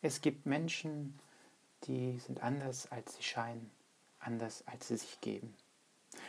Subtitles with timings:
[0.00, 1.18] Es gibt Menschen,
[1.82, 3.68] die sind anders, als sie scheinen,
[4.20, 5.56] anders, als sie sich geben.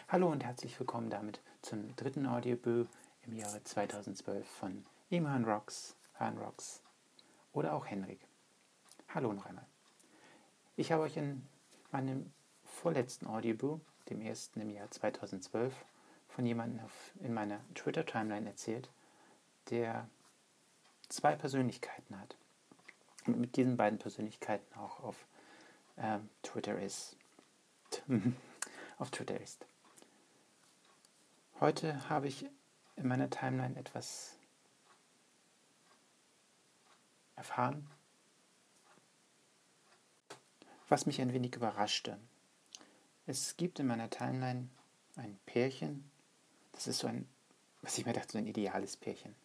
[0.08, 2.88] Hallo und herzlich willkommen damit zum dritten Audioboo
[3.28, 6.82] im Jahre 2012 von Iman Rocks, Han Rocks
[7.54, 8.20] oder auch Henrik.
[9.14, 9.68] Hallo noch einmal.
[10.76, 11.48] Ich habe euch in
[11.92, 12.34] meinem
[12.64, 15.76] vorletzten Audioboo, dem ersten im Jahr 2012,
[16.28, 16.88] von jemandem
[17.20, 18.90] in meiner Twitter-Timeline erzählt,
[19.70, 20.10] der
[21.08, 22.36] zwei Persönlichkeiten hat
[23.28, 25.28] mit diesen beiden Persönlichkeiten auch auf
[25.98, 27.18] äh, Twitter ist.
[28.98, 29.66] auf Twitter ist.
[31.60, 32.46] Heute habe ich
[32.96, 34.38] in meiner Timeline etwas
[37.36, 37.90] erfahren,
[40.88, 42.20] was mich ein wenig überraschte.
[43.26, 44.70] Es gibt in meiner Timeline
[45.16, 46.10] ein Pärchen,
[46.72, 47.28] das ist so ein,
[47.82, 49.36] was ich mir dachte, so ein ideales Pärchen.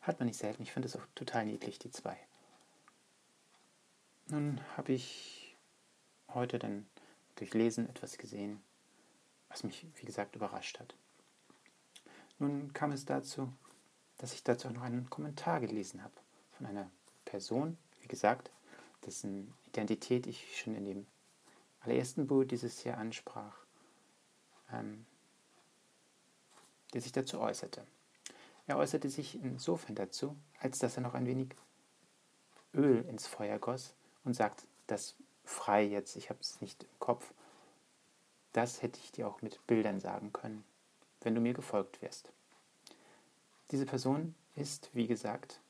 [0.00, 0.62] Hat man nicht selten.
[0.62, 2.18] Ich finde es auch total niedlich, die zwei.
[4.28, 5.54] Nun habe ich
[6.28, 6.86] heute dann
[7.36, 8.62] durch Lesen etwas gesehen,
[9.48, 10.94] was mich, wie gesagt, überrascht hat.
[12.38, 13.52] Nun kam es dazu,
[14.16, 16.14] dass ich dazu auch noch einen Kommentar gelesen habe
[16.52, 16.90] von einer
[17.26, 18.50] Person, wie gesagt,
[19.04, 21.06] dessen Identität ich schon in dem
[21.80, 23.58] allerersten Buch dieses Jahr ansprach,
[24.72, 25.04] ähm,
[26.94, 27.86] der sich dazu äußerte.
[28.66, 31.54] Er äußerte sich insofern dazu, als dass er noch ein wenig
[32.72, 37.32] Öl ins Feuer goss und sagt, das frei jetzt, ich habe es nicht im Kopf,
[38.52, 40.64] das hätte ich dir auch mit Bildern sagen können,
[41.20, 42.32] wenn du mir gefolgt wärst.
[43.70, 45.60] Diese Person ist, wie gesagt,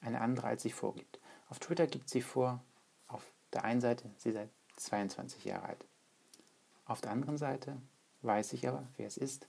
[0.00, 1.18] eine andere, als sie vorgibt.
[1.48, 2.62] Auf Twitter gibt sie vor,
[3.08, 5.84] auf der einen Seite, sie sei 22 Jahre alt.
[6.86, 7.76] Auf der anderen Seite
[8.22, 9.48] weiß ich aber, wer es ist,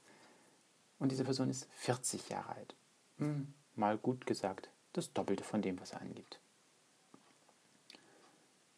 [0.98, 2.74] und diese Person ist 40 Jahre alt.
[3.18, 6.40] Hm, mal gut gesagt, das Doppelte von dem, was er angibt.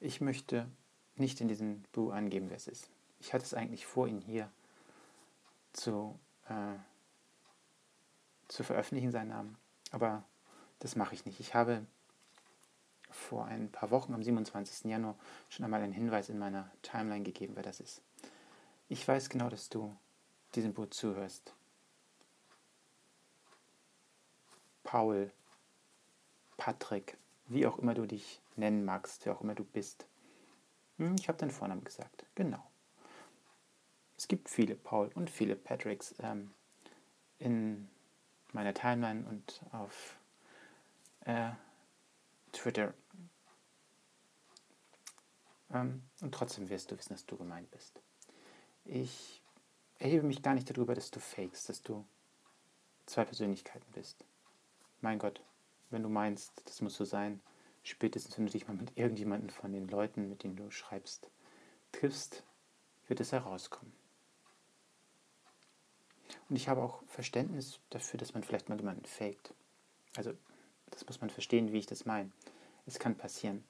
[0.00, 0.70] Ich möchte
[1.16, 2.88] nicht in diesem Buch angeben, wer es ist.
[3.20, 4.50] Ich hatte es eigentlich vor, ihn hier
[5.72, 6.76] zu, äh,
[8.46, 9.58] zu veröffentlichen, seinen Namen.
[9.90, 10.24] Aber
[10.78, 11.40] das mache ich nicht.
[11.40, 11.84] Ich habe
[13.10, 14.90] vor ein paar Wochen, am 27.
[14.90, 15.16] Januar,
[15.48, 18.02] schon einmal einen Hinweis in meiner Timeline gegeben, wer das ist.
[18.88, 19.96] Ich weiß genau, dass du
[20.54, 21.54] diesem Buch zuhörst.
[24.84, 25.30] Paul,
[26.56, 30.06] Patrick, wie auch immer du dich nennen magst, wer auch immer du bist.
[30.98, 32.64] Hm, ich habe deinen Vornamen gesagt, genau.
[34.16, 36.52] Es gibt viele Paul und viele Patricks ähm,
[37.38, 37.88] in
[38.52, 40.18] meiner Timeline und auf
[41.20, 41.50] äh,
[42.52, 42.94] Twitter.
[45.72, 48.02] Ähm, und trotzdem wirst du wissen, dass du gemeint bist.
[48.84, 49.42] Ich
[49.98, 52.04] erhebe mich gar nicht darüber, dass du fakest, dass du
[53.06, 54.24] zwei Persönlichkeiten bist
[55.00, 55.40] mein Gott,
[55.90, 57.40] wenn du meinst, das muss so sein,
[57.82, 61.30] spätestens wenn du dich mal mit irgendjemandem von den Leuten, mit denen du schreibst,
[61.92, 62.42] triffst,
[63.06, 63.92] wird es herauskommen.
[66.48, 69.54] Und ich habe auch Verständnis dafür, dass man vielleicht mal jemanden faked.
[70.16, 70.32] Also,
[70.90, 72.30] das muss man verstehen, wie ich das meine.
[72.86, 73.64] Es kann passieren.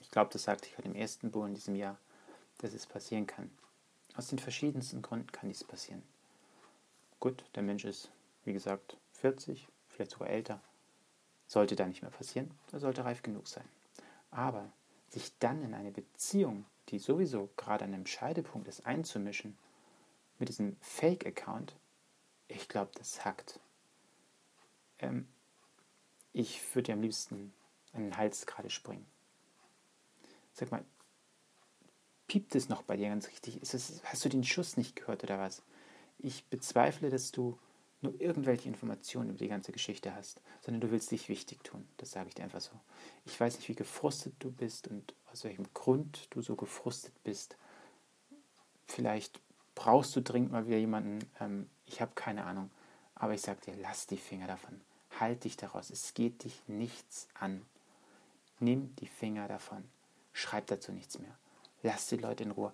[0.00, 1.98] Ich glaube, das sagte ich bei dem ersten Buch in diesem Jahr,
[2.58, 3.50] dass es passieren kann.
[4.16, 6.02] Aus den verschiedensten Gründen kann dies passieren.
[7.20, 8.10] Gut, der Mensch ist,
[8.44, 10.62] wie gesagt, 40, vielleicht sogar älter,
[11.50, 13.68] sollte da nicht mehr passieren, er sollte reif genug sein.
[14.30, 14.72] Aber
[15.08, 19.58] sich dann in eine Beziehung, die sowieso gerade an einem Scheidepunkt ist, einzumischen,
[20.38, 21.74] mit diesem Fake-Account,
[22.46, 23.58] ich glaube, das hackt.
[25.00, 25.26] Ähm,
[26.32, 27.52] ich würde dir am liebsten
[27.94, 29.06] an den Hals gerade springen.
[30.52, 30.84] Sag mal,
[32.28, 33.60] piept es noch bei dir ganz richtig?
[33.60, 35.64] Es, hast du den Schuss nicht gehört oder was?
[36.18, 37.58] Ich bezweifle, dass du
[38.02, 41.86] nur irgendwelche Informationen über die ganze Geschichte hast, sondern du willst dich wichtig tun.
[41.98, 42.72] Das sage ich dir einfach so.
[43.26, 47.56] Ich weiß nicht, wie gefrustet du bist und aus welchem Grund du so gefrustet bist.
[48.86, 49.40] Vielleicht
[49.74, 51.20] brauchst du dringend mal wieder jemanden.
[51.40, 52.70] Ähm, ich habe keine Ahnung.
[53.14, 54.80] Aber ich sage dir, lass die Finger davon.
[55.18, 55.90] Halt dich daraus.
[55.90, 57.62] Es geht dich nichts an.
[58.60, 59.84] Nimm die Finger davon.
[60.32, 61.36] Schreib dazu nichts mehr.
[61.82, 62.72] Lass die Leute in Ruhe.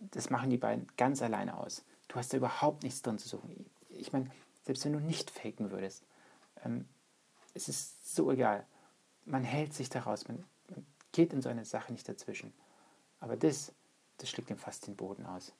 [0.00, 1.84] Das machen die beiden ganz alleine aus.
[2.06, 3.66] Du hast da überhaupt nichts drin zu suchen.
[3.90, 4.30] Ich meine,
[4.68, 6.04] selbst wenn du nicht faken würdest.
[6.62, 6.86] Ähm,
[7.54, 8.66] es ist so egal.
[9.24, 12.52] Man hält sich daraus, man, man geht in so eine Sache nicht dazwischen.
[13.18, 13.72] Aber das,
[14.18, 15.54] das schlägt ihm fast den Boden aus.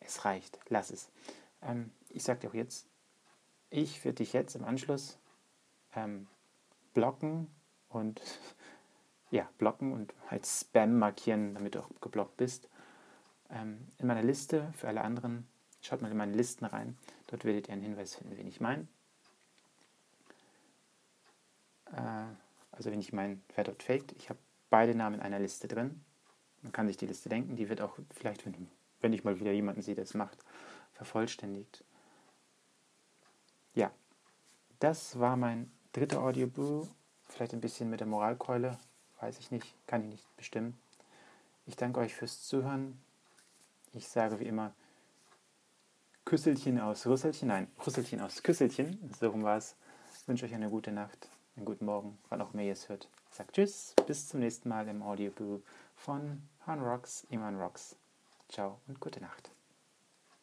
[0.00, 1.08] Es reicht, lass es.
[1.62, 2.88] Ähm, ich sage dir auch jetzt,
[3.70, 5.20] ich würde dich jetzt im Anschluss
[5.94, 6.26] ähm,
[6.94, 7.46] blocken
[7.88, 8.20] und
[9.30, 12.68] ja, blocken und halt Spam markieren, damit du auch geblockt bist.
[13.50, 15.46] Ähm, in meiner Liste für alle anderen
[15.80, 16.96] Schaut mal in meine Listen rein.
[17.28, 18.88] Dort werdet ihr einen Hinweis finden, wen ich meine.
[21.92, 22.24] Äh,
[22.72, 24.38] also wenn ich mein, wer dort faked, ich habe
[24.70, 26.04] beide Namen in einer Liste drin.
[26.62, 28.68] Man kann sich die Liste denken, die wird auch vielleicht, wenn,
[29.00, 30.38] wenn ich mal wieder jemanden sehe, der es macht,
[30.94, 31.84] vervollständigt.
[33.74, 33.92] Ja,
[34.80, 36.88] das war mein dritter Audioboo.
[37.28, 38.78] Vielleicht ein bisschen mit der Moralkeule,
[39.20, 40.78] weiß ich nicht, kann ich nicht bestimmen.
[41.66, 42.98] Ich danke euch fürs Zuhören.
[43.92, 44.72] Ich sage wie immer
[46.28, 49.76] Küsselchen aus Rüsselchen, nein, Rüsselchen aus Küsselchen, so rum war es.
[50.14, 53.08] Ich wünsche euch eine gute Nacht, einen guten Morgen, wann auch immer ihr es hört.
[53.30, 55.62] Sage Tschüss, bis zum nächsten Mal im Audioboo
[55.96, 57.96] von Han Rocks, Iman Rocks.
[58.50, 59.50] Ciao und gute Nacht.